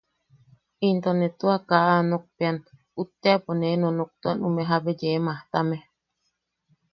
[0.87, 1.55] Into ne tua...
[1.57, 2.57] ne kaa a nokpean,
[3.01, 5.77] utteʼapo ne nonoktuan ume jabe yee majtame.